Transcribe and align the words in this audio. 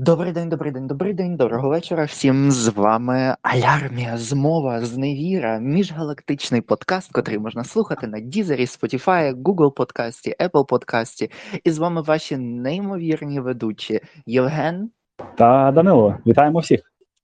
Добрий 0.00 0.32
день, 0.32 0.48
добрий 0.48 0.72
день, 0.72 0.86
добрий 0.86 1.14
день, 1.14 1.36
доброго 1.36 1.68
вечора. 1.68 2.04
Всім 2.04 2.50
з 2.50 2.68
вами 2.68 3.36
Алярмія, 3.42 4.16
змова, 4.16 4.80
зневіра, 4.80 5.58
міжгалактичний 5.58 6.60
подкаст, 6.60 7.12
котрий 7.12 7.38
можна 7.38 7.64
слухати 7.64 8.06
на 8.06 8.20
Дізері, 8.20 8.64
Spotify, 8.64 9.42
Google 9.42 9.72
подкасті, 9.72 10.34
Apple 10.40 10.66
подкасті. 10.66 11.30
І 11.64 11.70
з 11.70 11.78
вами 11.78 12.02
ваші 12.02 12.36
неймовірні 12.36 13.40
ведучі 13.40 14.00
Євген 14.26 14.90
та 15.38 15.72
Данило. 15.72 16.16
Вітаємо 16.26 16.58
всіх. 16.58 16.80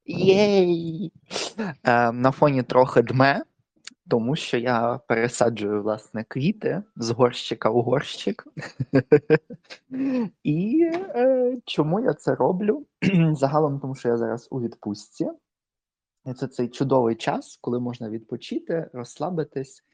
Єй! 0.06 1.12
Е, 1.84 2.12
на 2.12 2.30
фоні 2.30 2.62
трохи 2.62 3.02
дме, 3.02 3.42
тому 4.08 4.36
що 4.36 4.58
я 4.58 5.00
пересаджую 5.08 5.82
власне 5.82 6.24
квіти 6.24 6.82
з 6.96 7.10
горщика 7.10 7.70
у 7.70 7.82
горщик. 7.82 8.46
І 10.42 10.90
е, 10.94 11.58
чому 11.64 12.00
я 12.00 12.14
це 12.14 12.34
роблю? 12.34 12.86
Загалом, 13.32 13.80
тому 13.80 13.94
що 13.94 14.08
я 14.08 14.16
зараз 14.16 14.48
у 14.50 14.60
відпустці. 14.60 15.28
Це 16.36 16.48
цей 16.48 16.68
чудовий 16.68 17.16
час, 17.16 17.58
коли 17.60 17.80
можна 17.80 18.10
відпочити, 18.10 18.90
розслабитись. 18.92 19.84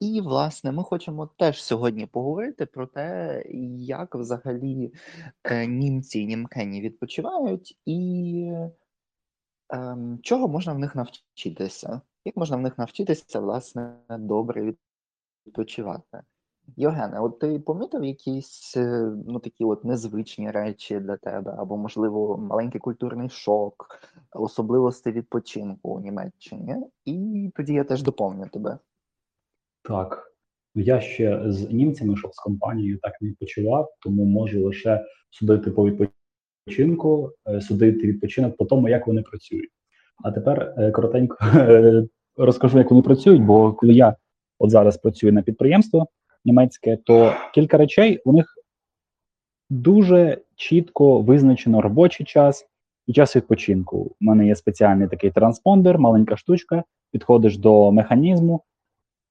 І, 0.00 0.20
власне, 0.20 0.72
ми 0.72 0.82
хочемо 0.82 1.26
теж 1.26 1.62
сьогодні 1.62 2.06
поговорити 2.06 2.66
про 2.66 2.86
те, 2.86 3.42
як 3.78 4.14
взагалі 4.14 4.92
е, 5.44 5.66
німці 5.66 6.20
і 6.20 6.26
німкені 6.26 6.80
відпочивають, 6.80 7.78
і 7.86 8.52
е, 9.74 9.96
чого 10.22 10.48
можна 10.48 10.72
в 10.72 10.78
них 10.78 10.94
навчитися. 10.94 12.00
Як 12.28 12.36
можна 12.36 12.56
в 12.56 12.60
них 12.60 12.78
навчитися, 12.78 13.40
власне, 13.40 13.94
добре 14.18 14.74
відпочивати? 15.46 16.20
Євгене, 16.76 17.20
от 17.20 17.38
ти 17.38 17.58
помітив 17.58 18.04
якісь 18.04 18.76
е, 18.76 19.12
ну 19.26 19.38
такі 19.38 19.64
от 19.64 19.84
незвичні 19.84 20.50
речі 20.50 21.00
для 21.00 21.16
тебе, 21.16 21.54
або, 21.58 21.76
можливо, 21.76 22.38
маленький 22.38 22.80
культурний 22.80 23.28
шок, 23.28 24.00
особливості 24.32 25.12
відпочинку 25.12 25.88
у 25.88 26.00
Німеччині, 26.00 26.76
і 27.04 27.50
тоді 27.56 27.72
я 27.72 27.84
теж 27.84 28.02
доповню 28.02 28.48
тебе. 28.52 28.78
Так, 29.82 30.32
я 30.74 31.00
ще 31.00 31.42
з 31.46 31.70
німцями, 31.70 32.16
щоб 32.16 32.34
з 32.34 32.38
компанією 32.38 32.98
так 32.98 33.12
не 33.20 33.28
відпочивав, 33.28 33.88
тому 34.02 34.24
можу 34.24 34.64
лише 34.64 35.04
судити 35.30 35.70
по 35.70 35.84
відпочинку, 35.90 37.32
е, 37.48 37.60
судити 37.60 38.06
відпочинок 38.06 38.56
по 38.56 38.64
тому, 38.64 38.88
як 38.88 39.06
вони 39.06 39.22
працюють. 39.22 39.70
А 40.24 40.32
тепер 40.32 40.74
е, 40.78 40.90
коротенько 40.90 41.36
розкажу, 42.38 42.78
як 42.78 42.90
вони 42.90 43.02
працюють, 43.02 43.42
бо 43.42 43.72
коли 43.72 43.92
я 43.92 44.16
от 44.58 44.70
зараз 44.70 44.96
працюю 44.96 45.32
на 45.32 45.42
підприємство 45.42 46.06
німецьке, 46.44 46.96
то 46.96 47.32
кілька 47.54 47.76
речей 47.76 48.20
у 48.24 48.32
них 48.32 48.54
дуже 49.70 50.38
чітко 50.56 51.20
визначено 51.20 51.80
робочий 51.80 52.26
час 52.26 52.66
і 53.06 53.12
час 53.12 53.36
відпочинку. 53.36 53.98
У 53.98 54.14
мене 54.20 54.46
є 54.46 54.56
спеціальний 54.56 55.08
такий 55.08 55.30
транспондер, 55.30 55.98
маленька 55.98 56.36
штучка, 56.36 56.84
підходиш 57.12 57.58
до 57.58 57.92
механізму, 57.92 58.62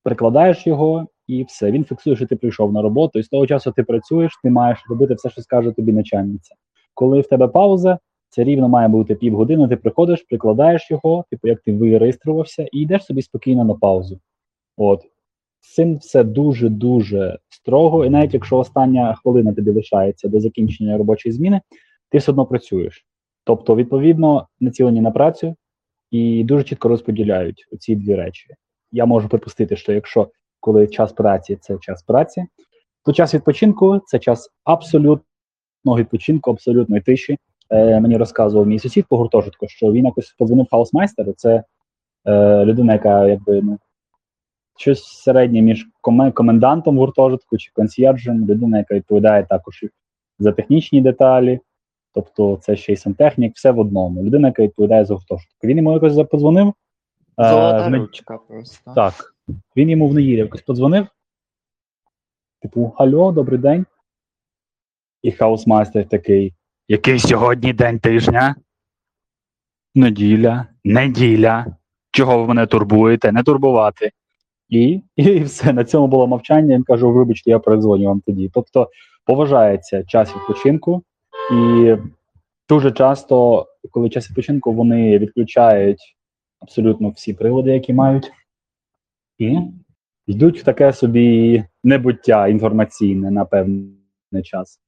прикладаєш 0.04 0.68
його 0.68 1.08
і 1.28 1.44
все. 1.44 1.72
Він 1.72 1.86
фіксує, 1.86 2.16
що 2.16 2.28
ти 2.28 2.36
прийшов 2.36 2.74
на 2.74 2.82
роботу, 2.82 3.20
і 3.20 3.24
з 3.24 3.28
того 3.28 3.48
часу 3.48 3.72
ти 3.72 3.84
працюєш, 3.84 4.40
ти 4.44 4.50
маєш 4.50 4.86
робити 4.90 5.14
все, 5.14 5.30
що 5.30 5.42
скаже 5.42 5.72
тобі 5.72 5.94
начальниця. 5.94 6.56
Коли 6.94 7.22
в 7.22 7.28
тебе 7.28 7.48
пауза, 7.48 8.00
це 8.30 8.44
рівно 8.44 8.70
має 8.70 8.88
бути 8.88 9.16
півгодини, 9.16 9.67
ти 9.67 9.75
приходиш, 9.75 10.22
прикладаєш 10.22 10.92
його, 10.92 11.25
типу 11.30 11.47
як 11.47 11.61
ти 11.61 11.73
виреєструвався, 11.73 12.67
і 12.72 12.80
йдеш 12.80 13.06
собі 13.06 13.22
спокійно 13.22 13.64
на 13.64 13.73
паузу. 13.73 14.20
От. 14.78 15.03
З 15.59 15.73
цим 15.73 15.97
все 15.97 16.23
дуже-дуже 16.23 17.39
строго, 17.50 18.05
і 18.05 18.09
навіть 18.09 18.33
якщо 18.33 18.58
остання 18.58 19.16
хвилина 19.16 19.53
тобі 19.53 19.72
лишається 19.72 20.28
до 20.28 20.39
закінчення 20.39 20.98
робочої 20.98 21.33
зміни, 21.33 21.61
ти 22.09 22.17
все 22.17 22.31
одно 22.31 22.45
працюєш. 22.45 23.05
Тобто, 23.44 23.75
відповідно, 23.75 24.48
націлені 24.59 25.02
на 25.02 25.11
працю 25.11 25.55
і 26.11 26.44
дуже 26.44 26.64
чітко 26.64 26.89
розподіляють 26.89 27.66
ці 27.80 27.95
дві 27.95 28.16
речі. 28.16 28.48
Я 28.92 29.05
можу 29.05 29.30
припустити, 29.30 29.75
що 29.75 29.94
якщо 29.94 30.30
коли 30.60 30.87
час 30.87 31.14
праці 31.14 31.58
це 31.61 31.77
час 31.77 32.04
праці, 32.04 32.45
то 33.05 33.14
час 33.14 33.33
відпочинку 33.33 33.99
це 34.05 34.20
час 34.20 34.49
абсолютного 34.64 35.98
відпочинку, 35.98 36.52
абсолютної 36.52 37.02
тиші. 37.02 37.37
Е, 37.70 38.00
Мені 38.00 38.17
розказував 38.17 38.67
мій 38.67 38.80
сусід 38.80 39.05
по 39.10 39.17
гуртожитку, 39.17 39.67
що 39.67 39.92
він 39.92 40.05
якось 40.05 40.36
подзвонив 40.39 40.67
хаусмайстеру. 40.72 41.33
Це 41.38 41.64
е, 42.26 42.66
людина, 42.66 42.94
яка 42.94 43.28
якби 43.28 43.61
ну 43.61 43.80
щось 44.78 45.04
середнє 45.04 45.61
між 45.61 45.88
комендантом 46.33 46.98
гуртожитку 46.98 47.58
чи 47.58 47.72
консьєржем, 47.73 48.48
людина, 48.48 48.78
яка 48.78 48.95
відповідає 48.95 49.44
також 49.44 49.86
за 50.39 50.52
технічні 50.52 51.02
деталі, 51.02 51.60
тобто 52.14 52.58
це 52.61 52.76
ще 52.76 52.94
й 52.94 52.95
сантехнік, 52.95 53.55
все 53.55 53.72
в 53.72 53.80
одному. 53.80 54.23
Людина, 54.23 54.48
яка 54.48 54.64
відповідає 54.64 55.05
за 55.05 55.14
гуртожиток. 55.14 55.64
Він 55.64 55.78
йому 55.78 55.94
якось 55.94 56.28
подзвонив. 56.30 56.73
Золота 57.38 57.88
в... 57.88 57.94
ручка 57.94 58.38
просто. 58.38 58.94
Так. 58.95 59.36
Він 59.76 59.89
йому 59.89 60.08
в 60.08 60.14
неділю 60.14 60.38
якось 60.38 60.61
подзвонив. 60.61 61.08
Типу, 62.61 62.94
Алло, 62.98 63.32
добрий 63.32 63.60
день. 63.60 63.86
І 65.22 65.32
Hausmeister 65.32 66.10
такий. 66.10 66.54
Який 66.89 67.20
сьогодні 67.20 67.73
день 67.73 67.99
тижня? 67.99 68.55
Неділя, 69.95 70.67
неділя. 70.83 71.65
Чого 72.11 72.39
ви 72.39 72.48
мене 72.48 72.67
турбуєте? 72.67 73.31
Не 73.31 73.43
турбувати. 73.43 74.11
І 74.70 75.02
і 75.15 75.39
все. 75.39 75.73
На 75.73 75.83
цьому 75.83 76.08
було 76.08 76.27
мовчання. 76.27 76.75
Він 76.75 76.83
кажу, 76.83 77.11
вибачте, 77.11 77.49
я 77.49 77.59
передзвоню 77.59 78.08
вам 78.08 78.21
тоді. 78.25 78.52
Тобто 78.53 78.89
поважається 79.25 80.03
час 80.03 80.36
відпочинку, 80.36 81.03
і 81.53 81.95
дуже 82.70 82.92
часто, 82.92 83.65
коли 83.92 84.09
час 84.09 84.30
відпочинку, 84.30 84.73
вони 84.73 85.17
відключають 85.17 86.17
абсолютно 86.59 87.09
всі 87.09 87.33
прилади, 87.33 87.71
які 87.71 87.93
мають, 87.93 88.31
і 89.37 89.58
йдуть 90.27 90.59
в 90.59 90.64
таке 90.64 90.93
собі 90.93 91.64
небуття 91.83 92.48
інформаційне 92.48 93.31
на 93.31 93.45
певний 93.45 94.43
час. 94.43 94.80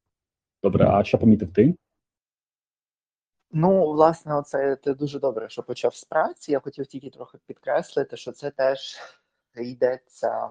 Добре, 0.63 0.87
а 0.89 1.03
що 1.03 1.17
помітив 1.17 1.53
ти? 1.53 1.75
Ну, 3.51 3.91
власне, 3.91 4.35
оце 4.35 4.75
ти 4.75 4.93
дуже 4.93 5.19
добре, 5.19 5.49
що 5.49 5.63
почав 5.63 5.95
з 5.95 6.03
праці. 6.03 6.51
Я 6.51 6.59
хотів 6.59 6.87
тільки 6.87 7.09
трохи 7.09 7.37
підкреслити, 7.45 8.17
що 8.17 8.31
це 8.31 8.51
теж 8.51 8.97
йдеться 9.55 10.49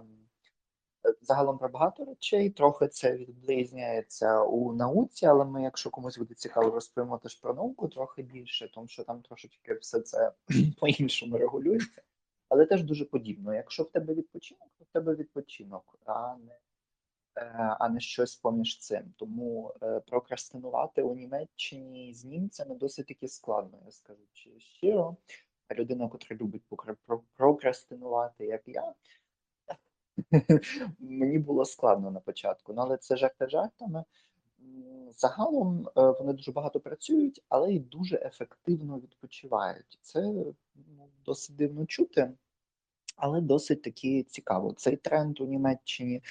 загалом 1.21 1.59
про 1.59 1.69
багато 1.69 2.05
речей. 2.05 2.51
Трохи 2.51 2.89
це 2.89 3.17
відблизняється 3.17 4.43
у 4.43 4.73
науці, 4.73 5.27
але 5.27 5.45
ми, 5.45 5.63
якщо 5.63 5.91
комусь 5.91 6.19
буде 6.19 6.35
цікаво, 6.35 6.71
розповімо 6.71 7.19
теж 7.19 7.35
про 7.35 7.55
науку 7.55 7.89
трохи 7.89 8.23
більше, 8.23 8.71
тому 8.75 8.89
що 8.89 9.05
там 9.05 9.23
трошечки 9.23 9.75
все 9.75 10.01
це 10.01 10.33
по-іншому 10.81 11.39
регулюється. 11.39 12.03
Але 12.49 12.67
теж 12.67 12.83
дуже 12.83 13.05
подібно. 13.05 13.55
Якщо 13.55 13.83
в 13.83 13.91
тебе 13.91 14.15
відпочинок, 14.15 14.69
то 14.79 14.85
в 14.85 14.89
тебе 14.93 15.15
відпочинок, 15.15 15.99
а 16.05 16.37
не 16.37 16.53
е, 16.53 16.59
а 17.79 17.89
не 17.89 18.01
щось 18.01 18.37
поміж 18.37 18.79
цим. 18.79 19.15
Тому 19.17 19.75
е, 19.83 20.01
прокрастинувати 20.01 21.03
у 21.03 21.15
Німеччині 21.15 22.15
з 22.15 22.25
німцями 22.25 22.75
досить 22.75 23.07
таки 23.07 23.29
складно, 23.29 23.79
я 23.85 23.91
скажу 23.91 24.23
щиро. 24.59 25.17
А 25.69 25.75
Людина, 25.75 26.11
яка 26.13 26.35
любить 26.35 26.63
прокрастинувати, 27.37 28.47
як 28.47 28.63
я, 28.67 28.95
мені 30.99 31.39
було 31.39 31.65
складно 31.65 32.11
на 32.11 32.21
початку. 32.21 32.73
Ну, 32.73 32.83
але 32.83 32.97
це 32.97 33.17
жарти 33.17 33.49
жартами. 33.49 34.05
Загалом 35.17 35.89
е, 35.97 36.11
вони 36.11 36.33
дуже 36.33 36.53
багато 36.53 36.81
працюють, 36.81 37.45
але 37.49 37.73
й 37.73 37.79
дуже 37.79 38.17
ефективно 38.17 38.99
відпочивають. 38.99 39.99
Це 40.03 40.23
ну, 40.23 41.09
досить 41.25 41.57
дивно 41.57 41.87
чути, 41.87 42.33
але 43.19 43.41
досить 43.41 43.83
таки 43.83 44.23
цікаво. 44.23 44.73
Цей 44.73 44.97
тренд 44.97 45.41
у 45.41 45.47
Німеччині 45.47 46.23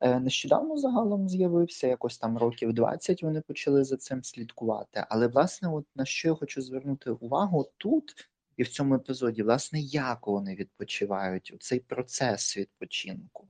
е, 0.00 0.20
нещодавно 0.20 0.78
загалом 0.78 1.28
з'явився, 1.28 1.86
якось 1.86 2.18
там 2.18 2.38
років 2.38 2.72
20 2.72 3.22
вони 3.22 3.40
почали 3.40 3.84
за 3.84 3.96
цим 3.96 4.24
слідкувати. 4.24 5.04
Але, 5.08 5.26
власне, 5.26 5.68
от 5.68 5.86
на 5.94 6.04
що 6.04 6.28
я 6.28 6.34
хочу 6.34 6.62
звернути 6.62 7.10
увагу 7.10 7.70
тут 7.76 8.14
і 8.56 8.62
в 8.62 8.68
цьому 8.68 8.94
епізоді, 8.94 9.42
власне, 9.42 9.80
як 9.80 10.26
вони 10.26 10.54
відпочивають 10.54 11.54
цей 11.60 11.80
процес 11.80 12.56
відпочинку. 12.56 13.48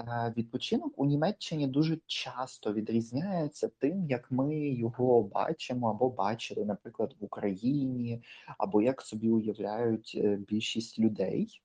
Е, 0.00 0.34
відпочинок 0.36 0.98
у 0.98 1.06
Німеччині 1.06 1.66
дуже 1.66 1.98
часто 2.06 2.72
відрізняється 2.72 3.68
тим, 3.78 4.04
як 4.04 4.30
ми 4.30 4.68
його 4.68 5.22
бачимо 5.22 5.90
або 5.90 6.10
бачили, 6.10 6.64
наприклад, 6.64 7.14
в 7.20 7.24
Україні, 7.24 8.22
або 8.58 8.82
як 8.82 9.02
собі 9.02 9.28
уявляють 9.28 10.12
е, 10.24 10.36
більшість 10.36 10.98
людей, 10.98 11.62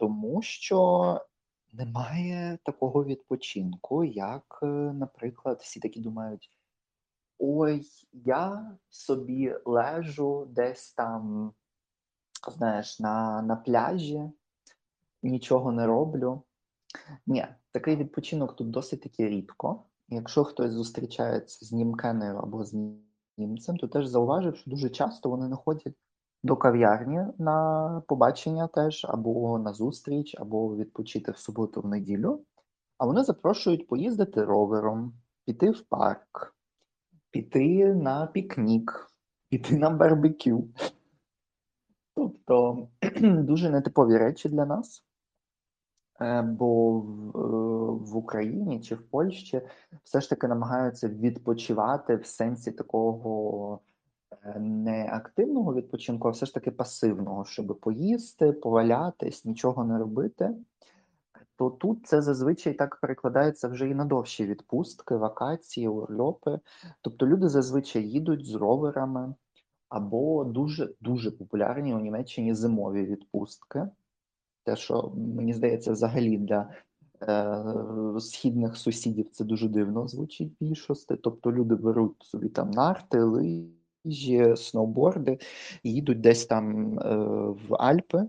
тому 0.00 0.42
що 0.42 1.20
немає 1.72 2.58
такого 2.62 3.04
відпочинку, 3.04 4.04
як, 4.04 4.58
е, 4.62 4.66
наприклад, 4.92 5.60
всі 5.60 5.80
такі 5.80 6.00
думають. 6.00 6.50
Ой, 7.38 7.82
я 8.12 8.72
собі 8.90 9.54
лежу 9.64 10.46
десь 10.50 10.92
там, 10.92 11.52
знаєш, 12.56 13.00
на 13.00 13.42
на 13.42 13.56
пляжі, 13.56 14.30
нічого 15.22 15.72
не 15.72 15.86
роблю. 15.86 16.42
Ні, 17.26 17.46
такий 17.72 17.96
відпочинок 17.96 18.56
тут 18.56 18.70
досить 18.70 19.02
таки 19.02 19.28
рідко. 19.28 19.84
Якщо 20.08 20.44
хтось 20.44 20.72
зустрічається 20.72 21.66
з 21.66 21.72
німкеною 21.72 22.36
або 22.36 22.64
з 22.64 22.94
німцем, 23.36 23.76
то 23.76 23.88
теж 23.88 24.06
зауважив, 24.06 24.56
що 24.56 24.70
дуже 24.70 24.90
часто 24.90 25.30
вони 25.30 25.48
не 25.48 25.56
ходять 25.56 25.96
до 26.42 26.56
кав'ярні 26.56 27.20
на 27.38 28.02
побачення 28.08 28.66
теж, 28.66 29.06
або 29.08 29.58
на 29.58 29.72
зустріч, 29.72 30.36
або 30.38 30.76
відпочити 30.76 31.32
в 31.32 31.38
суботу 31.38 31.80
в 31.80 31.86
неділю. 31.86 32.40
А 32.98 33.06
вони 33.06 33.24
запрошують 33.24 33.86
поїздити 33.86 34.44
ровером, 34.44 35.12
піти 35.44 35.70
в 35.70 35.80
парк, 35.80 36.56
піти 37.30 37.94
на 37.94 38.26
пікнік, 38.26 39.10
піти 39.48 39.78
на 39.78 39.90
барбекю. 39.90 40.68
Тобто 42.14 42.88
дуже 43.20 43.70
нетипові 43.70 44.16
речі 44.16 44.48
для 44.48 44.66
нас. 44.66 45.04
Е, 46.20 46.42
Бо 46.42 47.00
в, 47.00 48.14
е, 48.14 48.16
Україні 48.16 48.80
чи 48.80 48.94
в 48.94 49.02
Польщі 49.02 49.62
все 50.04 50.20
ж 50.20 50.30
таки 50.30 50.48
намагаються 50.48 51.08
відпочивати 51.08 52.16
в 52.16 52.26
сенсі 52.26 52.72
такого 52.72 53.80
не 54.56 55.08
активного 55.12 55.74
відпочинку, 55.74 56.28
а 56.28 56.30
все 56.30 56.46
ж 56.46 56.54
таки 56.54 56.70
пасивного, 56.70 57.44
щоб 57.44 57.80
поїсти, 57.80 58.52
повалятись, 58.52 59.44
нічого 59.44 59.84
не 59.84 59.98
робити. 59.98 60.54
То 61.56 61.70
тут 61.70 62.06
це 62.06 62.22
зазвичай 62.22 62.74
так 62.74 63.00
перекладається 63.00 63.68
вже 63.68 63.88
і 63.88 63.94
на 63.94 64.04
довші 64.04 64.46
відпустки, 64.46 65.16
вакації, 65.16 65.88
урльопи. 65.88 66.60
Тобто 67.00 67.26
люди 67.26 67.48
зазвичай 67.48 68.08
їдуть 68.08 68.46
з 68.46 68.54
роверами, 68.54 69.34
або 69.88 70.44
дуже 70.44 70.94
дуже 71.00 71.30
популярні 71.30 71.94
у 71.94 72.00
Німеччині 72.00 72.54
зимові 72.54 73.04
відпустки. 73.04 73.88
Те, 74.64 74.76
що 74.76 75.12
мені 75.16 75.52
здається, 75.52 75.92
взагалі 75.92 76.38
для 76.38 76.70
е, 77.22 78.20
східних 78.20 78.76
сусідів 78.76 79.28
це 79.30 79.44
дуже 79.44 79.68
дивно 79.68 80.08
звучить 80.08 80.52
більшості. 80.60 81.16
Тобто 81.16 81.52
люди 81.52 81.74
беруть 81.74 82.22
собі 82.22 82.48
там 82.48 82.70
нарти, 82.70 83.22
лижі, 83.22 83.79
сноуборди, 84.56 85.38
і 85.82 85.92
їдуть 85.92 86.20
десь 86.20 86.46
там 86.46 86.98
е, 86.98 87.16
в 87.68 87.74
Альпи, 87.78 88.28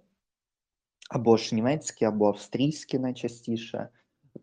або 1.10 1.38
ж 1.38 1.56
німецькі, 1.56 2.06
або 2.06 2.28
австрійські 2.28 3.00
найчастіше. 3.00 3.88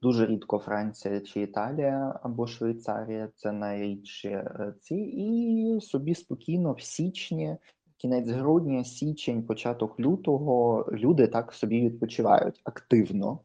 Дуже 0.02 0.26
рідко 0.26 0.58
Франція 0.58 1.20
чи 1.20 1.40
Італія 1.40 2.20
або 2.22 2.46
Швейцарія 2.46 3.28
це 3.36 3.52
найрідші 3.52 4.28
е, 4.28 4.74
ці, 4.80 4.94
і 4.94 5.80
собі 5.80 6.14
спокійно 6.14 6.72
в 6.72 6.80
січні, 6.80 7.56
кінець 7.96 8.30
грудня, 8.30 8.84
січень, 8.84 9.42
початок 9.42 10.00
лютого 10.00 10.86
люди 10.92 11.26
так 11.26 11.52
собі 11.52 11.80
відпочивають 11.80 12.60
активно. 12.64 13.38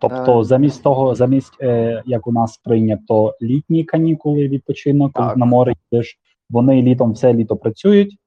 Тобто, 0.00 0.40
Е, 0.40 0.44
замість 0.44 0.82
того, 0.82 1.14
замість 1.14 1.62
е, 1.62 2.02
як 2.06 2.26
у 2.26 2.32
нас 2.32 2.56
прийнято 2.56 3.34
літні 3.42 3.84
канікули, 3.84 4.48
відпочинок 4.48 5.12
Так. 5.12 5.36
на 5.36 5.46
море 5.46 5.74
йдеш, 5.90 6.18
вони 6.54 6.82
літом 6.82 7.12
все 7.12 7.34
літо 7.34 7.56
працюють, 7.56 8.18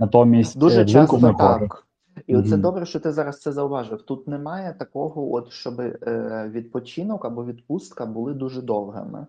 натомість 0.00 0.58
Дуже 0.58 0.82
е, 0.82 0.86
часто 0.86 1.18
ми 1.18 1.30
гори. 1.30 1.38
так. 1.38 1.86
І 2.26 2.36
оце 2.36 2.52
Мгм. 2.52 2.60
добре, 2.60 2.86
що 2.86 3.00
ти 3.00 3.12
зараз 3.12 3.40
це 3.40 3.52
зауважив. 3.52 4.02
Тут 4.02 4.28
немає 4.28 4.74
такого, 4.78 5.34
от 5.34 5.50
щоб 5.50 5.80
е, 5.80 6.50
відпочинок 6.52 7.24
або 7.24 7.44
відпустка 7.44 8.06
були 8.06 8.34
дуже 8.34 8.62
довгими. 8.62 9.26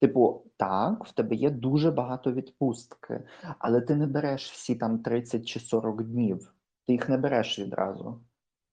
Типу, 0.00 0.42
так, 0.56 1.04
в 1.04 1.12
тебе 1.12 1.34
є 1.34 1.50
дуже 1.50 1.90
багато 1.90 2.32
відпустки, 2.32 3.22
але 3.58 3.80
ти 3.80 3.96
не 3.96 4.06
береш 4.06 4.50
всі 4.50 4.74
там 4.74 4.98
30 4.98 5.46
чи 5.46 5.60
40 5.60 6.02
днів. 6.02 6.52
Ти 6.86 6.92
їх 6.92 7.08
не 7.08 7.16
береш 7.18 7.58
відразу. 7.58 8.20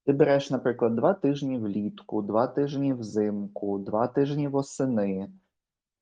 Ти 0.05 0.13
береш, 0.13 0.51
наприклад, 0.51 0.95
два 0.95 1.13
тижні 1.13 1.57
влітку, 1.57 2.21
два 2.21 2.47
тижні 2.47 2.93
взимку, 2.93 3.77
два 3.79 4.07
тижні 4.07 4.47
восени. 4.47 5.29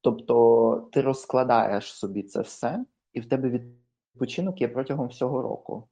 Тобто 0.01 0.89
ти 0.92 1.01
розкладаєш 1.01 1.94
собі 1.94 2.24
це 2.24 2.42
все, 2.42 2.86
і 3.13 3.19
в 3.19 3.30
тебе 3.30 3.50
відпочинок 3.50 4.62
є 4.62 4.68
протягом 4.68 5.07
всього 5.07 5.42
року. 5.42 5.88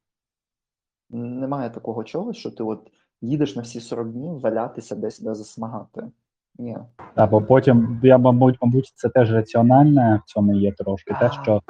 Немає 1.09 1.69
такого 1.69 2.03
чогось, 2.03 2.37
що 2.37 2.51
ти 2.51 2.63
от 2.63 2.91
їдеш 3.21 3.55
на 3.55 3.61
всі 3.61 3.79
40 3.79 4.11
днів 4.11 4.39
валятися 4.39 4.95
десь 4.95 5.19
де 5.19 5.35
засмагати. 5.35 6.11
Ні. 6.57 6.77
Та, 7.15 7.27
бо 7.27 7.41
потім 7.41 7.99
я, 8.03 8.17
мабуть, 8.17 8.57
мабуть, 8.61 8.91
це 8.95 9.09
теж 9.09 9.33
раціональне 9.33 10.21
в 10.25 10.29
цьому 10.29 10.55
є 10.55 10.71
трошки. 10.71 11.13
Те, 11.19 11.31
що 11.43 11.55
е, 11.55 11.61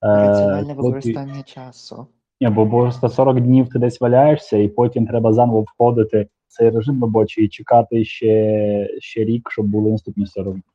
Раціональне 0.00 0.74
використання 0.74 1.42
часу. 1.42 2.06
Ні, 2.40 2.48
бо 2.48 2.68
просто 2.68 3.08
40 3.08 3.40
днів 3.40 3.68
ти 3.68 3.78
десь 3.78 4.00
валяєшся, 4.00 4.56
і 4.56 4.68
потім 4.68 5.06
треба 5.06 5.32
заново 5.32 5.62
входити 5.62 6.28
в 6.48 6.52
цей 6.52 6.70
режим 6.70 7.02
робочий 7.02 7.44
і 7.44 7.48
чекати 7.48 8.04
ще, 8.04 8.88
ще 8.98 9.24
рік, 9.24 9.50
щоб 9.50 9.66
були 9.66 9.90
наступні 9.90 10.26
40 10.26 10.52
днів. 10.52 10.71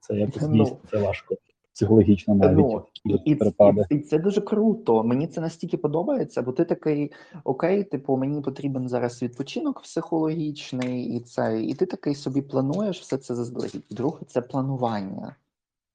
Це 0.00 0.14
якось 0.14 0.42
Ну. 0.42 0.52
дійсно 0.52 0.76
це 0.90 0.98
важко 0.98 1.36
психологічно 1.80 2.34
навіть. 2.34 2.66
Ну, 3.04 3.18
і, 3.24 3.34
перепади. 3.34 3.84
і, 3.90 3.94
і 3.94 4.00
це 4.00 4.18
дуже 4.18 4.40
круто. 4.40 5.04
Мені 5.04 5.26
це 5.26 5.40
настільки 5.40 5.76
подобається, 5.76 6.42
бо 6.42 6.52
ти 6.52 6.64
такий, 6.64 7.12
окей, 7.44 7.84
типу, 7.84 8.16
мені 8.16 8.42
потрібен 8.42 8.88
зараз 8.88 9.22
відпочинок 9.22 9.82
психологічний, 9.82 11.16
і 11.16 11.20
це, 11.20 11.62
і 11.62 11.74
ти 11.74 11.86
такий 11.86 12.14
собі 12.14 12.42
плануєш 12.42 13.00
все 13.00 13.18
це 13.18 13.34
заздалегідь. 13.34 13.84
Друге, 13.90 14.18
це 14.26 14.40
планування. 14.40 15.36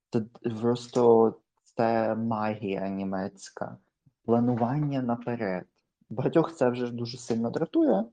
Це 0.09 0.21
просто 0.61 1.33
це 1.75 2.15
магія 2.15 2.89
німецька. 2.89 3.77
Планування 4.25 5.01
наперед. 5.01 5.65
Багатьох 6.09 6.55
це 6.55 6.69
вже 6.69 6.91
дуже 6.91 7.17
сильно 7.17 7.49
дратує. 7.49 8.05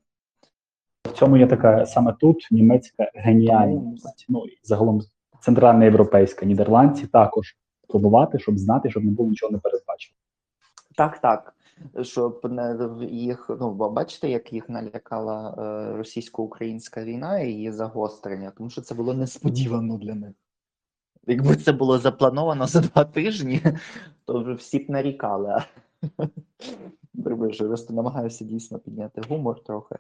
В 1.05 1.13
цьому 1.13 1.37
є 1.37 1.47
така 1.47 1.87
саме 1.87 2.13
тут 2.13 2.49
німецька 2.51 3.11
геніальність. 3.15 4.27
Ну 4.29 4.47
і 4.47 4.59
загалом 4.63 5.01
центральна 5.43 5.85
європейська, 5.85 6.47
нідерландці 6.47 7.07
також 7.07 7.57
планувати, 7.89 8.39
щоб 8.39 8.59
знати, 8.59 8.91
щоб 8.91 9.05
не 9.05 9.11
було 9.11 9.29
нічого 9.29 9.53
не 9.53 9.59
передбачено. 9.59 10.17
Так, 10.97 11.19
так. 11.19 11.55
Щоб 12.03 12.41
не 12.51 12.89
їх, 13.11 13.51
ну 13.61 13.75
бачите, 13.75 14.31
як 14.31 14.53
їх 14.53 14.69
налякала 14.69 15.55
е, 15.59 15.97
російсько-українська 15.97 17.05
війна 17.05 17.39
і 17.39 17.53
її 17.53 17.73
загострення, 17.73 18.53
тому 18.57 18.71
що 18.71 18.81
це 18.81 18.95
було 18.95 19.15
несподівано 19.15 19.99
для 19.99 20.15
них. 20.15 20.33
Якби 21.27 21.57
це 21.57 21.73
було 21.73 21.99
заплановано 21.99 22.67
за 22.67 22.81
два 22.81 23.05
тижні, 23.05 23.61
то 24.25 24.43
вже 24.43 24.53
всі 24.53 24.79
б 24.79 24.91
нарікали. 24.91 25.63
Прибежу, 27.25 27.67
просто 27.67 27.95
намагаюся 27.95 28.45
дійсно 28.45 28.79
підняти 28.79 29.23
гумор 29.29 29.65
трохи. 29.65 29.97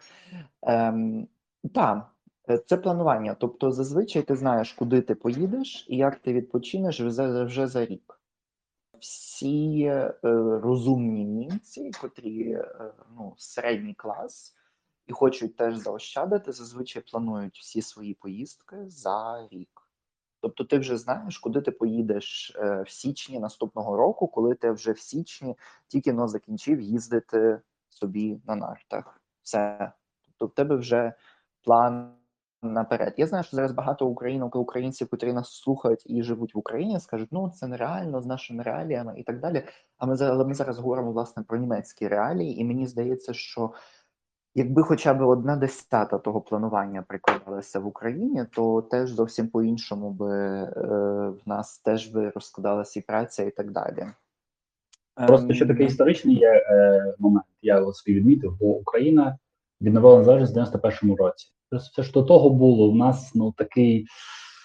Ем, 0.63 1.29
так, 1.75 2.12
це 2.67 2.77
планування. 2.77 3.37
Тобто, 3.41 3.71
зазвичай 3.71 4.23
ти 4.23 4.37
знаєш, 4.37 4.73
куди 4.73 5.01
ти 5.01 5.15
поїдеш 5.15 5.87
і 5.89 5.97
як 5.97 6.19
ти 6.19 6.33
відпочинеш 6.33 7.01
вже, 7.01 7.45
вже 7.45 7.67
за 7.67 7.87
рік 7.87 8.23
всі 9.03 9.83
е, 9.85 10.15
розумні 10.63 11.25
німці, 11.25 11.91
котрі 12.01 12.53
е, 12.53 12.93
ну, 13.17 13.35
середній 13.39 13.95
клас 13.95 14.57
і 15.07 15.13
хочуть 15.13 15.57
теж 15.57 15.77
заощадити, 15.77 16.53
зазвичай 16.53 17.03
планують 17.11 17.59
всі 17.59 17.83
свої 17.83 18.15
поїздки 18.15 18.77
за 18.87 19.49
рік. 19.51 19.89
Тобто 20.41 20.65
ти 20.65 20.79
вже 20.79 20.99
знаєш, 20.99 21.39
куди 21.39 21.61
ти 21.61 21.71
поїдеш 21.71 22.57
е, 22.57 22.83
в 22.83 22.91
січні 22.91 23.39
наступного 23.39 23.97
року, 23.97 24.29
коли 24.29 24.55
ти 24.55 24.71
вже 24.71 24.93
в 24.93 24.99
січні 24.99 25.57
тільки 25.89 26.13
но 26.13 26.29
закінчив 26.29 26.81
їздити 26.81 27.61
собі 27.89 28.41
на 28.47 28.57
нартах. 28.57 29.21
Все. 29.43 29.93
Тобто 30.25 30.47
в 30.47 30.55
тебе 30.55 30.77
вже 30.77 31.13
план 31.63 32.15
наперед. 32.63 33.15
Я 33.17 33.27
знаю, 33.27 33.45
що 33.45 33.57
зараз 33.57 33.73
багато 33.73 34.07
українок 34.07 34.55
і 34.55 34.59
українців, 34.59 35.09
котрі 35.09 35.33
нас 35.33 35.53
слухають 35.53 36.03
і 36.07 36.23
живуть 36.23 36.55
в 36.55 36.59
Україні, 36.59 37.01
скажуть, 37.01 37.29
ну 37.33 37.51
це 37.51 37.67
нереально 37.67 38.21
з 38.21 38.27
нашими 38.27 38.63
реаліями 38.63 39.15
і 39.17 39.23
так 39.23 39.41
далі. 39.41 39.63
А 39.99 40.07
ми 40.07 40.17
зараз 40.17 40.47
ми 40.47 40.55
зараз 40.55 40.79
говоримо 40.79 41.13
власне 41.13 41.43
про 41.43 41.59
німецькі 41.59 42.09
реалії, 42.09 42.61
і 42.61 42.65
мені 42.65 42.87
здається, 42.87 43.33
що 43.35 43.71
якби 44.55 44.83
хоча 44.83 45.15
б 45.15 45.21
одна 45.21 45.57
десята 45.57 46.19
того 46.19 46.41
планування 46.41 47.05
прикладалася 47.09 47.81
в 47.81 47.87
Україні, 47.87 48.45
то 48.53 48.83
теж 48.83 49.11
зовсім 49.11 49.49
по-іншому 49.49 50.11
би 50.11 50.33
е, 50.33 50.71
в 51.29 51.41
нас 51.47 51.79
теж 51.79 52.07
би 52.07 52.31
розкладалася 52.31 53.01
і 53.01 53.03
праця, 53.03 53.43
і 53.43 53.51
так 53.51 53.71
далі. 53.71 54.07
Просто 55.27 55.55
ще 55.55 55.67
такий 55.67 55.83
Ем, 55.83 55.89
історичний 55.89 56.37
є 56.37 56.51
е, 56.51 57.15
момент. 57.19 57.47
Я 57.63 57.79
його 57.79 57.93
собі 57.93 58.15
відмітив, 58.15 58.57
бо 58.61 58.67
Україна 58.67 59.39
відновила 59.81 60.19
незалежність 60.19 60.55
в 60.55 60.59
91-му 60.59 61.17
році. 61.17 61.53
Це 61.81 62.03
ж 62.03 62.13
до 62.13 62.23
того 62.23 62.51
було. 62.51 62.89
У 62.89 62.95
нас 62.95 63.35
ну 63.35 63.53
такий 63.53 64.07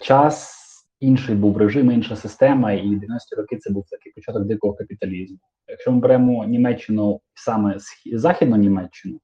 час, 0.01 0.57
інший 0.99 1.35
був 1.35 1.57
режим, 1.57 1.91
інша 1.91 2.15
система, 2.15 2.71
і 2.71 2.87
90-ті 2.87 3.35
роки 3.37 3.57
це 3.57 3.69
був 3.69 3.85
такий 3.89 4.13
початок 4.13 4.45
дикого 4.45 4.73
капіталізму. 4.73 5.37
Якщо 5.67 5.91
ми 5.91 5.99
беремо 5.99 6.45
Німеччину 6.45 7.21
саме 7.33 7.77
західну 8.13 8.55
Німеччину, 8.55 9.19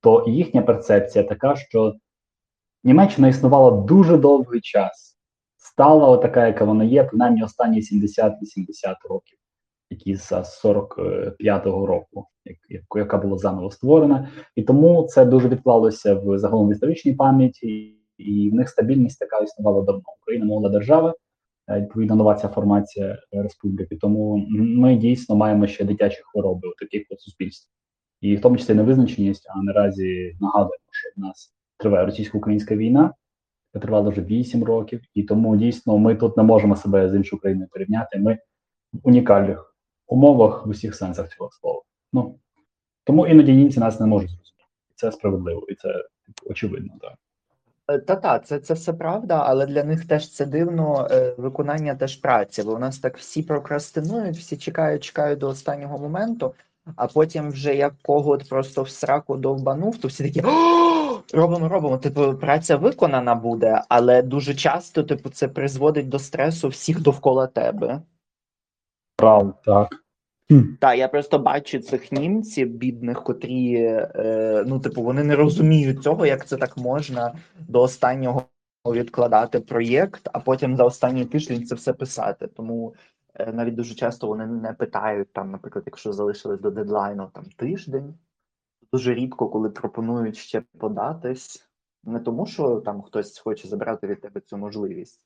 то 0.00 0.24
їхня 0.28 0.62
перцепція 0.62 1.24
така, 1.24 1.56
що 1.56 1.94
Німеччина 2.84 3.28
існувала 3.28 3.70
дуже 3.70 4.16
довгий 4.16 4.60
час, 4.60 5.18
стала 5.56 6.16
така, 6.16 6.46
яка 6.46 6.64
вона 6.64 6.84
є, 6.84 7.04
принаймні 7.04 7.42
останні 7.42 7.80
70-80 7.80 8.34
років 9.08 9.38
які 9.94 10.16
з 10.16 10.32
45-го 10.32 11.86
року, 11.86 12.26
як- 12.44 12.58
як- 12.68 12.84
яка 12.96 13.18
була 13.18 13.38
заново 13.38 13.70
створена, 13.70 14.28
і 14.56 14.62
тому 14.62 15.02
це 15.02 15.24
дуже 15.24 15.48
відклалося 15.48 16.14
в 16.14 16.38
загалом 16.38 16.68
в 16.68 16.72
історичній 16.72 17.14
пам'яті, 17.14 17.94
і 18.18 18.50
в 18.50 18.54
них 18.54 18.68
стабільність 18.68 19.18
така 19.18 19.38
існувала 19.38 19.82
давно. 19.82 20.02
Україна 20.22 20.46
молода 20.46 20.68
держава, 20.68 21.14
е, 21.68 21.80
відповідно 21.80 22.16
нова 22.16 22.34
ця 22.34 22.48
формація 22.48 23.18
республіки. 23.32 23.96
Тому 23.96 24.46
ми 24.58 24.96
дійсно 24.96 25.36
маємо 25.36 25.66
ще 25.66 25.84
дитячі 25.84 26.22
хвороби, 26.24 26.68
от 26.68 26.76
таких 26.76 27.06
от 27.10 27.20
суспільств, 27.20 27.70
і 28.20 28.36
в 28.36 28.40
тому 28.40 28.56
числі 28.56 28.74
невизначеність. 28.74 29.46
А 29.54 29.62
наразі 29.62 30.36
нагадуємо, 30.40 30.84
що 30.90 31.10
в 31.16 31.20
нас 31.20 31.54
триває 31.78 32.06
російсько-українська 32.06 32.76
війна, 32.76 33.14
яка 33.74 33.86
тривала 33.86 34.10
вже 34.10 34.22
8 34.22 34.64
років, 34.64 35.00
і 35.14 35.22
тому 35.22 35.56
дійсно 35.56 35.98
ми 35.98 36.14
тут 36.14 36.36
не 36.36 36.42
можемо 36.42 36.76
себе 36.76 37.10
з 37.10 37.14
іншою 37.14 37.40
країною 37.42 37.68
порівняти. 37.72 38.18
Ми 38.18 38.38
унікальних 39.02 39.73
умовах 40.06 40.66
в 40.66 40.68
усіх 40.68 40.94
сенсах 40.94 41.28
цього 41.28 41.50
слова. 41.50 41.82
Ну 42.12 42.38
тому 43.04 43.26
іноді 43.26 43.52
німці 43.52 43.80
нас 43.80 44.00
не 44.00 44.06
можуть 44.06 44.30
зрозуміти. 44.30 44.64
Це 44.94 45.12
справедливо, 45.12 45.66
і 45.68 45.74
це 45.74 45.88
типу, 46.26 46.50
очевидно. 46.50 46.94
Так. 47.00 47.14
Е, 47.88 47.98
Та-та, 47.98 48.38
це, 48.38 48.58
це 48.58 48.74
все 48.74 48.92
правда, 48.92 49.42
але 49.46 49.66
для 49.66 49.84
них 49.84 50.06
теж 50.06 50.30
це 50.32 50.46
дивно 50.46 51.08
е, 51.10 51.34
виконання 51.38 51.94
теж 51.94 52.16
праці, 52.16 52.62
бо 52.62 52.72
у 52.74 52.78
нас 52.78 52.98
так 52.98 53.18
всі 53.18 53.42
прокрастинують, 53.42 54.36
всі 54.36 54.56
чекають, 54.56 55.04
чекають 55.04 55.38
до 55.38 55.48
останнього 55.48 55.98
моменту, 55.98 56.54
а 56.96 57.06
потім 57.06 57.50
вже 57.50 57.74
як 57.74 57.94
когось 58.02 58.48
просто 58.48 58.82
в 58.82 58.88
сраку 58.88 59.36
довбанув, 59.36 59.98
то 59.98 60.08
всі 60.08 60.24
такі 60.24 60.42
«О, 60.46 61.20
робимо, 61.32 61.68
робимо. 61.68 61.98
Типу, 61.98 62.34
праця 62.34 62.76
виконана 62.76 63.34
буде, 63.34 63.82
але 63.88 64.22
дуже 64.22 64.54
часто, 64.54 65.02
типу, 65.02 65.30
це 65.30 65.48
призводить 65.48 66.08
до 66.08 66.18
стресу 66.18 66.68
всіх 66.68 67.00
довкола 67.00 67.46
тебе. 67.46 68.02
Прав, 69.16 69.60
так. 69.64 70.04
Так, 70.80 70.98
я 70.98 71.08
просто 71.08 71.38
бачу 71.38 71.78
цих 71.78 72.12
німців, 72.12 72.68
бідних, 72.68 73.22
котрі, 73.22 73.74
е, 73.80 74.64
ну, 74.66 74.80
типу, 74.80 75.02
вони 75.02 75.24
не 75.24 75.36
розуміють 75.36 76.02
цього, 76.02 76.26
як 76.26 76.46
це 76.46 76.56
так 76.56 76.76
можна 76.76 77.34
до 77.58 77.80
останнього 77.80 78.44
відкладати 78.86 79.60
проєкт, 79.60 80.28
а 80.32 80.40
потім 80.40 80.76
за 80.76 80.84
останній 80.84 81.24
тиждень 81.24 81.66
це 81.66 81.74
все 81.74 81.92
писати. 81.92 82.46
Тому 82.46 82.94
е, 83.34 83.52
навіть 83.52 83.74
дуже 83.74 83.94
часто 83.94 84.26
вони 84.26 84.46
не 84.46 84.72
питають, 84.72 85.32
там, 85.32 85.50
наприклад, 85.50 85.82
якщо 85.86 86.12
залишились 86.12 86.60
до 86.60 86.70
дедлайну 86.70 87.30
там 87.34 87.44
тиждень, 87.44 88.14
дуже 88.92 89.14
рідко, 89.14 89.48
коли 89.48 89.70
пропонують 89.70 90.36
ще 90.36 90.62
податись, 90.78 91.68
не 92.04 92.20
тому, 92.20 92.46
що 92.46 92.80
там 92.80 93.02
хтось 93.02 93.38
хоче 93.38 93.68
забрати 93.68 94.06
від 94.06 94.20
тебе 94.20 94.40
цю 94.40 94.56
можливість. 94.56 95.20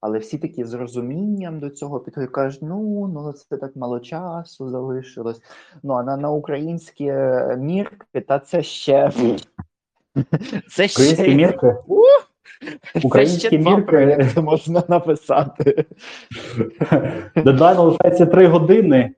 Але 0.00 0.18
всі 0.18 0.38
такі 0.38 0.64
з 0.64 0.74
розумінням 0.74 1.60
до 1.60 1.70
цього 1.70 2.00
підходять, 2.00 2.30
кажуть, 2.30 2.62
ну, 2.62 3.10
ну 3.14 3.32
це 3.32 3.56
так 3.56 3.76
мало 3.76 4.00
часу 4.00 4.70
залишилось. 4.70 5.42
Ну, 5.82 5.94
а 5.94 6.02
на, 6.02 6.16
на 6.16 6.30
українські 6.30 7.06
е, 7.06 7.56
мірки, 7.60 8.20
та 8.20 8.38
це 8.38 8.62
ще. 8.62 9.10
Це 10.70 10.88
ще, 10.88 11.02
Українські 11.02 11.34
мірки, 11.34 11.76
українські 13.04 13.48
це 13.48 13.58
мірки- 13.58 14.40
можна 14.42 14.82
написати. 14.88 15.84
дедлайн 17.36 17.78
лишається 17.78 18.26
3 18.26 18.46
години. 18.46 19.14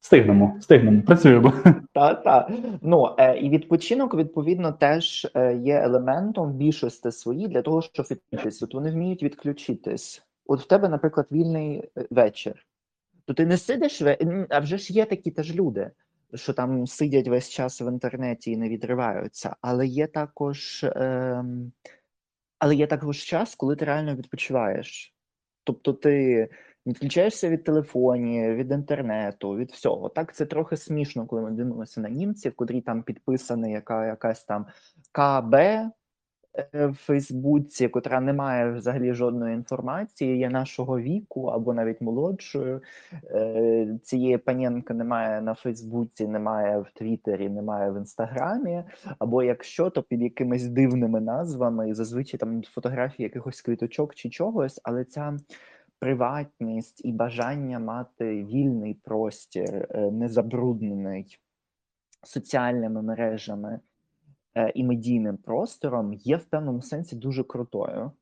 Встигнемо, 0.00 0.56
встигнемо, 0.60 1.02
працюємо. 1.02 1.52
Та, 1.92 2.14
та. 2.14 2.50
Ну, 2.82 3.14
е, 3.18 3.38
і 3.38 3.50
відпочинок, 3.50 4.14
відповідно, 4.14 4.72
теж 4.72 5.26
е, 5.34 5.56
є 5.56 5.80
елементом 5.80 6.52
більшості 6.52 7.10
свої 7.10 7.48
для 7.48 7.62
того, 7.62 7.82
щоб 7.82 8.06
відключитись. 8.10 8.62
От 8.62 8.74
вони 8.74 8.90
вміють 8.90 9.22
відключитись. 9.22 10.22
От 10.46 10.60
в 10.60 10.66
тебе, 10.66 10.88
наприклад, 10.88 11.26
вільний 11.32 11.78
е, 11.78 12.06
вечір. 12.10 12.66
То 13.24 13.34
ти 13.34 13.46
не 13.46 13.56
сидиш, 13.56 14.02
а 14.50 14.60
вже 14.60 14.78
ж 14.78 14.92
є 14.92 15.04
такі 15.04 15.30
теж 15.30 15.54
люди, 15.54 15.90
що 16.34 16.52
там 16.52 16.86
сидять 16.86 17.28
весь 17.28 17.48
час 17.48 17.80
в 17.80 17.88
інтернеті 17.92 18.50
і 18.50 18.56
не 18.56 18.68
відриваються. 18.68 19.56
Але 19.60 19.86
є 19.86 20.06
також, 20.06 20.84
ем, 20.96 21.72
але 22.58 22.74
є 22.74 22.86
також 22.86 23.16
час, 23.16 23.54
коли 23.54 23.76
ти 23.76 23.84
реально 23.84 24.14
відпочиваєш. 24.14 25.14
Тобто 25.64 25.92
ти 25.92 26.48
відключаєшся 26.88 27.48
від 27.48 27.64
телефонів, 27.64 28.54
від 28.54 28.72
інтернету, 28.72 29.56
від 29.56 29.70
всього. 29.70 30.08
Так, 30.08 30.34
це 30.34 30.46
трохи 30.46 30.76
смішно, 30.76 31.26
коли 31.26 31.42
ми 31.42 31.50
дивимося 31.50 32.00
на 32.00 32.08
німців, 32.08 32.52
котрі 32.56 32.80
там 32.80 33.02
підписані, 33.02 33.72
яка 33.72 34.06
якась 34.06 34.44
там 34.44 34.66
КБ 35.12 35.54
е, 35.54 35.90
в 36.72 36.94
Фейсбуці, 36.94 37.88
котра 37.88 38.20
не 38.20 38.32
має 38.32 38.72
взагалі 38.72 39.12
жодної 39.12 39.54
інформації, 39.54 40.38
є 40.38 40.50
нашого 40.50 41.00
віку 41.00 41.44
або 41.44 41.74
навіть 41.74 42.00
молодшою. 42.00 42.82
Е, 43.30 43.98
Цієї 44.02 44.38
панінки 44.38 44.94
немає 44.94 45.40
на 45.40 45.54
Фейсбуці, 45.54 46.26
немає 46.26 46.78
в 46.78 46.90
Твіттері, 46.94 47.48
немає 47.48 47.90
в 47.90 47.96
Інстаграмі. 47.96 48.84
Або 49.18 49.42
якщо, 49.42 49.90
то 49.90 50.02
під 50.02 50.22
якимись 50.22 50.66
дивними 50.66 51.20
назвами, 51.20 51.90
і 51.90 51.94
зазвичай 51.94 52.38
там 52.38 52.62
фотографії 52.62 53.24
якихось 53.24 53.62
квіточок 53.62 54.14
чи 54.14 54.30
чогось, 54.30 54.80
але 54.84 55.04
ця 55.04 55.36
приватність 55.98 57.04
і 57.04 57.12
бажання 57.12 57.78
мати 57.78 58.44
вільний 58.44 58.94
простір, 58.94 59.88
е, 59.90 60.10
незабруднений 60.10 61.38
соціальними 62.22 63.02
мережами 63.02 63.80
е, 64.54 64.72
і 64.74 64.84
медійним 64.84 65.36
простором, 65.36 66.12
є 66.14 66.36
в 66.36 66.44
певному 66.44 66.82
сенсі 66.82 67.16
дуже 67.16 67.44
крутою. 67.44 68.12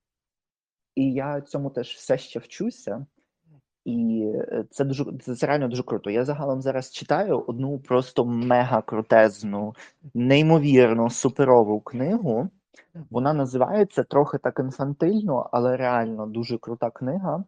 І 0.94 1.12
я 1.12 1.40
цьому 1.40 1.70
теж 1.70 1.94
все 1.94 2.18
ще 2.18 2.38
вчуся. 2.38 3.06
І 3.84 4.32
е, 4.34 4.64
це 4.70 4.84
дуже 4.84 5.04
це, 5.18 5.46
реально 5.46 5.68
дуже 5.68 5.82
круто. 5.82 6.10
Я 6.10 6.24
загалом 6.24 6.62
зараз 6.62 6.90
читаю 6.90 7.44
одну 7.46 7.78
просто 7.78 8.24
мега 8.24 8.82
крутезну, 8.82 9.74
неймовірно 10.14 11.10
суперову 11.10 11.80
книгу. 11.80 12.50
Вона 13.10 13.32
називається 13.32 14.02
трохи 14.02 14.38
так 14.38 14.58
інфантильно, 14.58 15.48
але 15.52 15.76
реально 15.76 16.26
дуже 16.26 16.58
крута 16.58 16.90
книга. 16.90 17.44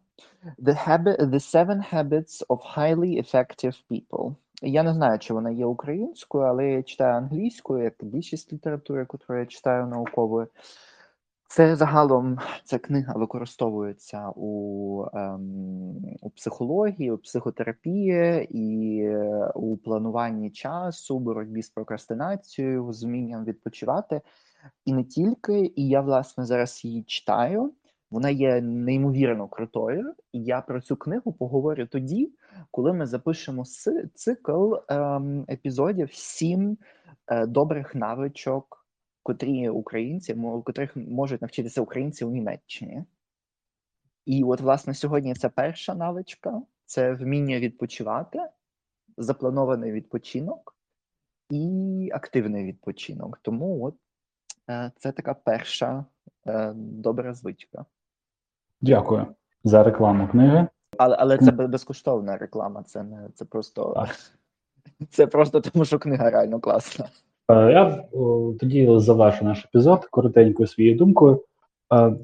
The, 0.59 0.89
habit, 0.89 1.21
The 1.21 1.41
Seven 1.55 1.95
Habits 1.95 2.47
of 2.47 2.77
Highly 2.77 3.19
Effective 3.19 3.77
People. 3.91 4.35
Я 4.63 4.83
не 4.83 4.95
знаю, 4.95 5.19
чи 5.19 5.35
вона 5.35 5.51
є 5.51 5.67
українською, 5.67 6.45
але 6.45 6.67
я 6.67 6.83
читаю 6.83 7.17
англійською, 7.17 7.85
як 7.85 7.95
більшість 8.01 8.53
літератури, 8.53 9.01
яку 9.01 9.35
я 9.35 9.47
читаю 9.47 9.87
науковою. 9.87 10.49
Це 11.51 11.77
загалом 11.77 12.39
ця 12.65 12.79
книга 12.79 13.15
використовується 13.17 14.33
у, 14.37 15.05
ем, 15.15 15.97
у 16.21 16.31
психології, 16.31 17.11
у 17.11 17.19
психотерапії 17.19 18.49
і 18.51 19.01
е, 19.03 19.51
у 19.55 19.77
плануванні 19.77 20.51
часу, 20.51 21.19
боротьбі 21.19 21.63
з 21.63 21.71
прокрастинацією, 21.71 22.93
з 22.93 23.05
вмінням 23.05 23.45
відпочивати. 23.45 24.21
І 24.85 24.93
не 24.93 25.05
тільки, 25.05 25.73
і 25.77 25.89
я 25.89 26.01
власне 26.01 26.47
зараз 26.47 26.85
її 26.85 27.03
читаю. 27.03 27.75
Вона 28.11 28.31
є 28.31 28.61
неймовірно 28.61 29.49
крутою, 29.49 30.15
і 30.33 30.45
я 30.45 30.61
про 30.61 30.81
цю 30.81 30.97
книгу 30.97 31.33
поговорю 31.33 31.87
тоді, 31.87 32.33
коли 32.71 32.93
ми 32.93 33.07
запишемо 33.07 33.65
цикл 34.15 34.75
ем, 34.89 35.45
епізодів 35.49 36.13
сім 36.13 36.79
е, 37.27 37.47
добрих 37.47 37.95
навичок, 37.95 38.87
котрі 39.23 39.69
українці, 39.69 40.35
котрих 40.65 40.97
можуть 40.97 41.43
навчитися 41.43 41.81
українці 41.81 42.25
у 42.25 42.31
Німеччині. 42.31 43.05
І 44.27 44.45
от, 44.45 44.61
власне, 44.61 44.95
сьогодні 44.95 45.35
це 45.35 45.49
перша 45.49 45.95
навичка 45.95 46.63
це 46.87 47.13
вміння 47.13 47.59
відпочивати, 47.59 48.39
запланований 49.17 49.93
відпочинок 49.93 50.77
і 51.51 52.11
активний 52.15 52.65
відпочинок. 52.65 53.39
Тому 53.43 53.85
от 53.85 53.95
це 54.99 55.13
така 55.13 55.35
перша 55.35 56.05
е, 56.47 56.73
добра 56.77 57.35
звичка. 57.35 57.85
Дякую 58.81 59.27
за 59.65 59.83
рекламу 59.83 60.29
книги. 60.29 60.67
Але, 60.99 61.17
але 61.19 61.39
це 61.39 61.51
безкоштовна 61.51 62.37
реклама, 62.37 62.83
це 62.83 63.03
не 63.03 63.29
це 63.35 63.45
просто 63.45 63.93
Так. 63.95 64.17
це 65.11 65.27
просто 65.27 65.61
тому, 65.61 65.85
що 65.85 65.99
книга 65.99 66.31
реально 66.31 66.61
класна. 66.61 67.09
Е, 67.51 67.73
Я 67.73 68.05
тоді 68.61 68.99
завершу 68.99 69.45
наш 69.45 69.65
епізод 69.65 70.05
коротенькою 70.05 70.67
своєю 70.67 70.97
думкою. 70.97 71.45
Е, 71.95 72.15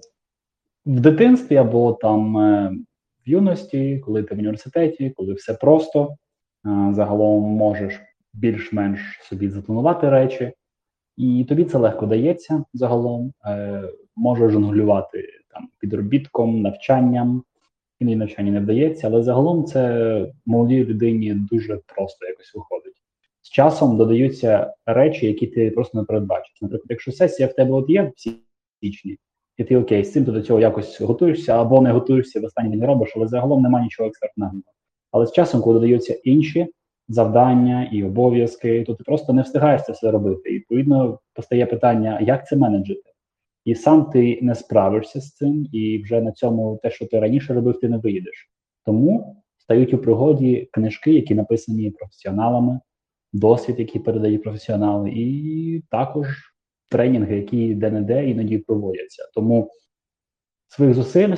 В 0.86 1.00
дитинстві 1.00 1.56
або 1.56 1.92
там 1.92 2.38
е, 2.38 2.76
в 3.26 3.28
юності, 3.28 3.98
коли 3.98 4.22
ти 4.22 4.34
в 4.34 4.38
університеті, 4.38 5.10
коли 5.10 5.34
все 5.34 5.54
просто, 5.54 6.16
е, 6.66 6.92
загалом 6.94 7.42
можеш 7.42 8.00
більш-менш 8.32 9.18
собі 9.22 9.48
запланувати 9.48 10.10
речі, 10.10 10.52
і 11.16 11.44
тобі 11.44 11.64
це 11.64 11.78
легко 11.78 12.06
дається 12.06 12.64
загалом. 12.74 13.32
Е, 13.46 13.82
Можеш 14.16 14.52
жонглювати 14.52 15.28
там 15.54 15.68
підробітком, 15.78 16.62
навчанням. 16.62 17.42
Іноді 18.00 18.16
навчання 18.16 18.52
не 18.52 18.60
вдається, 18.60 19.06
але 19.06 19.22
загалом 19.22 19.64
це 19.64 20.32
молодій 20.46 20.84
людині 20.84 21.34
дуже 21.34 21.80
просто 21.86 22.26
якось 22.26 22.54
виходить 22.54 22.94
з 23.44 23.50
часом 23.50 23.96
додаються 23.96 24.74
речі, 24.86 25.26
які 25.26 25.46
ти 25.46 25.70
просто 25.70 25.98
не 25.98 26.04
передбачиш. 26.04 26.62
Наприклад, 26.62 26.86
якщо 26.88 27.12
сесія 27.12 27.48
в 27.48 27.52
тебе 27.52 27.72
от 27.72 27.90
є 27.90 28.12
в 28.16 28.20
січні, 28.80 29.18
і 29.56 29.64
ти 29.64 29.76
окей, 29.76 30.04
з 30.04 30.12
цим 30.12 30.24
ти 30.24 30.32
до 30.32 30.42
цього 30.42 30.60
якось 30.60 31.00
готуєшся 31.00 31.60
або 31.60 31.80
не 31.80 31.92
готуєшся 31.92 32.40
в 32.40 32.44
останній 32.44 32.76
день 32.76 32.86
робиш, 32.86 33.12
але 33.16 33.28
загалом 33.28 33.62
немає 33.62 33.84
нічого 33.84 34.08
екстремного. 34.08 34.54
Але 35.10 35.26
з 35.26 35.32
часом, 35.32 35.60
коли 35.60 35.74
додаються 35.74 36.14
інші 36.24 36.66
завдання 37.08 37.88
і 37.92 38.04
обов'язки, 38.04 38.84
то 38.84 38.94
ти 38.94 39.04
просто 39.04 39.32
не 39.32 39.42
встигаєш 39.42 39.82
це 39.82 39.92
все 39.92 40.10
робити. 40.10 40.50
І 40.50 40.54
відповідно 40.54 41.18
постає 41.34 41.66
питання, 41.66 42.20
як 42.20 42.46
це 42.46 42.56
менеджити. 42.56 43.10
і 43.64 43.74
сам 43.74 44.10
ти 44.10 44.38
не 44.42 44.54
справишся 44.54 45.20
з 45.20 45.34
цим, 45.34 45.68
і 45.72 46.02
вже 46.02 46.20
на 46.20 46.32
цьому 46.32 46.80
те, 46.82 46.90
що 46.90 47.06
ти 47.06 47.20
раніше 47.20 47.54
робив, 47.54 47.80
ти 47.80 47.88
не 47.88 47.98
виїдеш. 47.98 48.50
Тому 48.84 49.36
стають 49.58 49.94
у 49.94 49.98
пригоді 49.98 50.68
книжки, 50.72 51.12
які 51.12 51.34
написані 51.34 51.90
професіоналами, 51.90 52.80
досвід, 53.32 53.78
який 53.78 54.00
передають 54.02 54.42
професіонали, 54.42 55.10
і 55.10 55.82
також 55.90 56.26
тренінги, 56.90 57.36
які 57.36 57.74
де-не-де 57.74 58.30
іноді 58.30 58.58
проводяться. 58.58 59.22
Тому 59.34 59.70
своїх 60.68 60.94
зусиль, 60.94 61.34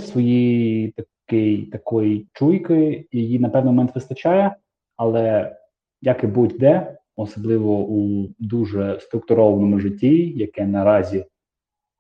такий, 0.97 1.67
такої 1.67 2.29
чуйки, 2.33 3.09
її 3.13 3.39
на 3.39 3.49
певний 3.49 3.75
момент 3.75 3.95
вистачає, 3.95 4.57
але 4.97 5.57
як 6.03 6.25
і 6.25 6.27
будь-де, 6.27 6.97
особливо 7.17 7.79
у 7.79 8.29
дуже 8.39 9.01
структурованому 9.01 9.79
житті, 9.79 10.29
яке 10.29 10.67
наразі 10.67 11.25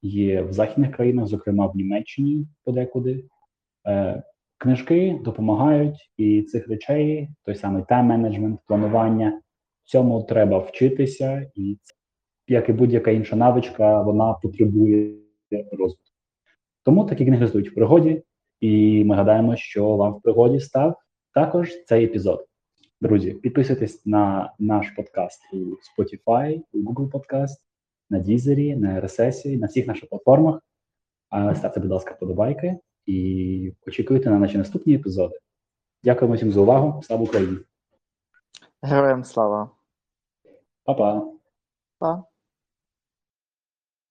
є 0.02 0.42
в 0.42 0.52
західних 0.52 0.96
країнах, 0.96 1.26
зокрема 1.26 1.66
в 1.66 1.76
Німеччині 1.76 2.46
подекуди, 2.64 3.24
е, 3.86 4.22
книжки 4.58 5.20
допомагають, 5.24 6.10
і 6.16 6.42
цих 6.42 6.68
речей, 6.68 7.28
той 7.44 7.54
самий 7.54 7.82
тайм-менеджмент, 7.82 8.58
планування, 8.66 9.40
цьому 9.84 10.22
треба 10.22 10.58
вчитися, 10.58 11.50
і 11.54 11.78
як 12.48 12.68
і 12.68 12.72
будь-яка 12.72 13.10
інша 13.10 13.36
навичка, 13.36 14.02
вона 14.02 14.32
потребує 14.32 15.14
розвитку. 15.50 16.12
Тому 16.82 17.04
такі 17.04 17.24
книги 17.24 17.48
стають 17.48 17.70
в 17.70 17.74
пригоді, 17.74 18.22
і 18.60 19.04
ми 19.04 19.14
гадаємо, 19.14 19.56
що 19.56 19.96
вам 19.96 20.12
в 20.12 20.22
пригоді 20.22 20.60
став 20.60 20.98
також 21.34 21.84
цей 21.84 22.04
епізод. 22.04 22.46
Друзі, 23.00 23.32
підписуйтесь 23.32 24.06
на 24.06 24.54
наш 24.58 24.90
подкаст 24.90 25.40
у 25.52 25.56
Spotify, 25.56 26.62
у 26.72 26.78
Google 26.78 27.10
Podcast, 27.10 27.56
на 28.10 28.18
Deezer, 28.18 28.76
на 28.76 29.00
RSS, 29.00 29.58
на 29.58 29.66
всіх 29.66 29.86
наших 29.86 30.08
платформах. 30.08 30.60
Ставте, 31.54 31.80
будь 31.80 31.90
ласка, 31.90 32.14
подобайки 32.14 32.78
і 33.06 33.72
очікуйте 33.86 34.30
на 34.30 34.38
наші 34.38 34.58
наступні 34.58 34.94
епізоди. 34.94 35.38
Дякуємо 36.04 36.34
всім 36.34 36.52
за 36.52 36.60
увагу. 36.60 37.02
Слава 37.02 37.22
Україні! 37.22 37.58
Героям 38.82 39.24
слава. 39.24 39.70
Па-па! 40.84 41.32
Па. 41.98 42.24